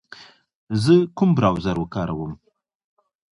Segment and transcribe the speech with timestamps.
[0.83, 2.31] زه کوم براوزر و کاروم